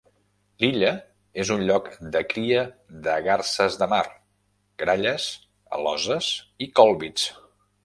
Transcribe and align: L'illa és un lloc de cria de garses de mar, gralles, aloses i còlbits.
L'illa 0.61 0.93
és 1.43 1.51
un 1.55 1.65
lloc 1.71 1.89
de 2.15 2.21
cria 2.31 2.63
de 3.09 3.19
garses 3.29 3.79
de 3.83 3.89
mar, 3.93 4.01
gralles, 4.85 5.29
aloses 5.81 6.33
i 6.69 6.73
còlbits. 6.81 7.31